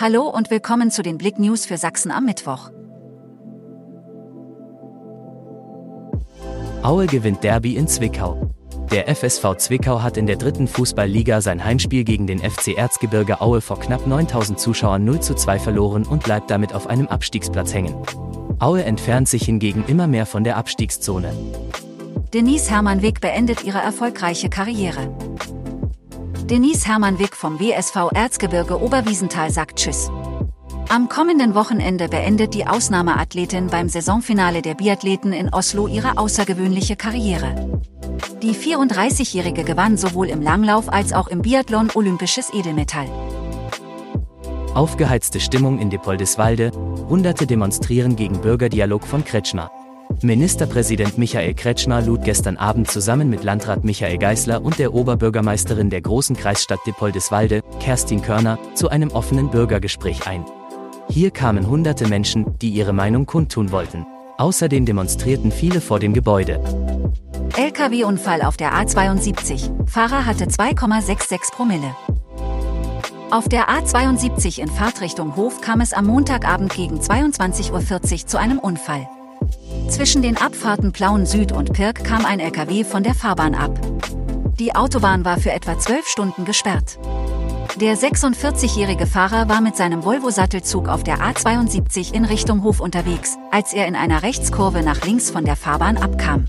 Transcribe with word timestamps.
Hallo 0.00 0.28
und 0.28 0.48
willkommen 0.52 0.92
zu 0.92 1.02
den 1.02 1.18
Blick 1.18 1.40
News 1.40 1.66
für 1.66 1.76
Sachsen 1.76 2.12
am 2.12 2.24
Mittwoch. 2.24 2.70
Aue 6.84 7.06
gewinnt 7.06 7.42
Derby 7.42 7.74
in 7.74 7.88
Zwickau. 7.88 8.48
Der 8.92 9.12
FSV 9.12 9.56
Zwickau 9.56 10.00
hat 10.00 10.16
in 10.16 10.28
der 10.28 10.36
dritten 10.36 10.68
Fußballliga 10.68 11.40
sein 11.40 11.64
Heimspiel 11.64 12.04
gegen 12.04 12.28
den 12.28 12.38
FC 12.38 12.78
Erzgebirge 12.78 13.40
Aue 13.40 13.60
vor 13.60 13.80
knapp 13.80 14.06
9000 14.06 14.60
Zuschauern 14.60 15.04
0 15.04 15.18
zu 15.18 15.34
2 15.34 15.58
verloren 15.58 16.04
und 16.04 16.22
bleibt 16.22 16.48
damit 16.48 16.74
auf 16.74 16.86
einem 16.86 17.08
Abstiegsplatz 17.08 17.74
hängen. 17.74 17.96
Aue 18.60 18.84
entfernt 18.84 19.28
sich 19.28 19.42
hingegen 19.42 19.82
immer 19.88 20.06
mehr 20.06 20.26
von 20.26 20.44
der 20.44 20.58
Abstiegszone. 20.58 21.32
Denise 22.32 22.70
Hermann 22.70 23.02
Weg 23.02 23.20
beendet 23.20 23.64
ihre 23.64 23.78
erfolgreiche 23.78 24.48
Karriere. 24.48 25.12
Denise 26.50 26.88
Hermann 26.88 27.18
Wick 27.18 27.36
vom 27.36 27.60
WSV 27.60 28.10
Erzgebirge 28.14 28.80
Oberwiesenthal 28.80 29.50
sagt 29.50 29.76
Tschüss. 29.76 30.10
Am 30.88 31.10
kommenden 31.10 31.54
Wochenende 31.54 32.08
beendet 32.08 32.54
die 32.54 32.66
Ausnahmeathletin 32.66 33.66
beim 33.66 33.90
Saisonfinale 33.90 34.62
der 34.62 34.72
Biathleten 34.72 35.34
in 35.34 35.52
Oslo 35.52 35.88
ihre 35.88 36.16
außergewöhnliche 36.16 36.96
Karriere. 36.96 37.54
Die 38.40 38.54
34-Jährige 38.54 39.62
gewann 39.62 39.98
sowohl 39.98 40.28
im 40.28 40.40
Langlauf 40.40 40.90
als 40.90 41.12
auch 41.12 41.28
im 41.28 41.42
Biathlon 41.42 41.90
olympisches 41.94 42.50
Edelmetall. 42.54 43.08
Aufgeheizte 44.72 45.40
Stimmung 45.40 45.78
in 45.78 45.90
Depoldeswalde, 45.90 46.70
Hunderte 47.10 47.46
demonstrieren 47.46 48.16
gegen 48.16 48.40
Bürgerdialog 48.40 49.06
von 49.06 49.22
Kretschmer. 49.22 49.70
Ministerpräsident 50.22 51.16
Michael 51.16 51.54
Kretschmer 51.54 52.02
lud 52.02 52.24
gestern 52.24 52.56
Abend 52.56 52.90
zusammen 52.90 53.30
mit 53.30 53.44
Landrat 53.44 53.84
Michael 53.84 54.18
Geißler 54.18 54.62
und 54.62 54.78
der 54.78 54.92
Oberbürgermeisterin 54.92 55.90
der 55.90 56.00
großen 56.00 56.36
Kreisstadt 56.36 56.80
Depoldeswalde, 56.86 57.62
Kerstin 57.78 58.20
Körner, 58.20 58.58
zu 58.74 58.88
einem 58.88 59.10
offenen 59.10 59.48
Bürgergespräch 59.50 60.26
ein. 60.26 60.44
Hier 61.08 61.30
kamen 61.30 61.68
hunderte 61.68 62.08
Menschen, 62.08 62.58
die 62.58 62.70
ihre 62.70 62.92
Meinung 62.92 63.26
kundtun 63.26 63.70
wollten. 63.70 64.04
Außerdem 64.38 64.86
demonstrierten 64.86 65.52
viele 65.52 65.80
vor 65.80 66.00
dem 66.00 66.14
Gebäude. 66.14 66.60
LKW-Unfall 67.56 68.42
auf 68.42 68.56
der 68.56 68.72
A72. 68.72 69.88
Fahrer 69.88 70.26
hatte 70.26 70.46
2,66 70.46 71.52
Promille. 71.52 71.94
Auf 73.30 73.48
der 73.48 73.68
A72 73.68 74.58
in 74.58 74.68
Fahrtrichtung 74.68 75.36
Hof 75.36 75.60
kam 75.60 75.80
es 75.80 75.92
am 75.92 76.06
Montagabend 76.06 76.74
gegen 76.74 76.98
22.40 76.98 77.72
Uhr 77.72 78.26
zu 78.26 78.38
einem 78.38 78.58
Unfall. 78.58 79.08
Zwischen 79.88 80.22
den 80.22 80.36
Abfahrten 80.36 80.92
Plauen 80.92 81.26
Süd 81.26 81.52
und 81.52 81.72
Pirk 81.72 82.04
kam 82.04 82.24
ein 82.24 82.40
LKW 82.40 82.84
von 82.84 83.02
der 83.02 83.14
Fahrbahn 83.14 83.54
ab. 83.54 83.78
Die 84.58 84.74
Autobahn 84.74 85.24
war 85.24 85.38
für 85.38 85.52
etwa 85.52 85.78
zwölf 85.78 86.06
Stunden 86.06 86.44
gesperrt. 86.44 86.98
Der 87.76 87.96
46-jährige 87.96 89.06
Fahrer 89.06 89.48
war 89.48 89.60
mit 89.60 89.76
seinem 89.76 90.04
Volvo-Sattelzug 90.04 90.88
auf 90.88 91.04
der 91.04 91.18
A72 91.18 92.12
in 92.12 92.24
Richtung 92.24 92.64
Hof 92.64 92.80
unterwegs, 92.80 93.36
als 93.52 93.72
er 93.72 93.86
in 93.86 93.94
einer 93.94 94.24
Rechtskurve 94.24 94.82
nach 94.82 95.04
links 95.04 95.30
von 95.30 95.44
der 95.44 95.54
Fahrbahn 95.54 95.96
abkam. 95.96 96.46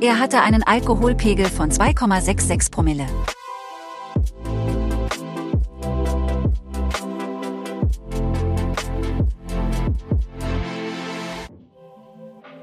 Er 0.00 0.20
hatte 0.20 0.42
einen 0.42 0.62
Alkoholpegel 0.62 1.46
von 1.46 1.70
2,66 1.70 2.70
Promille. 2.70 3.06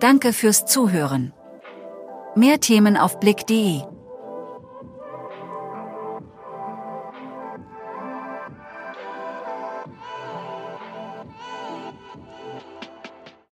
Danke 0.02 0.34
fürs 0.34 0.66
Zuhören. 0.66 1.32
Mehr 2.34 2.60
Themen 2.60 2.98
auf 2.98 3.20
blick.de 3.20 3.82